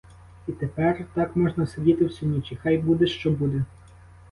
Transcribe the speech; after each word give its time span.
І 0.47 0.51
тепер 0.51 1.05
так 1.13 1.35
можна 1.35 1.67
сидіти 1.67 2.05
всю 2.05 2.31
ніч— 2.31 2.51
і 2.51 2.55
хай 2.55 2.77
буде, 2.77 3.07
що 3.07 3.31
буде. 3.31 3.65